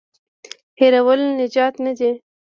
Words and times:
هېرول 0.79 1.21
نجات 1.39 1.75
نه 1.85 1.91
دی. 1.97 2.11